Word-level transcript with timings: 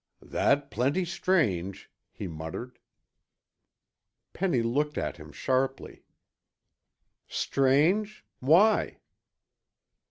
"That 0.23 0.71
plenty 0.71 1.05
strange," 1.05 1.91
he 2.11 2.25
muttered. 2.27 2.79
Penny 4.33 4.63
looked 4.63 4.97
at 4.97 5.17
him 5.17 5.31
sharply. 5.31 6.01
"Strange? 7.27 8.25
Why?" 8.39 8.97